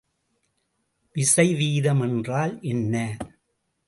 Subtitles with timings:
[1.15, 2.95] விசைவீதம் என்றால் என்ன?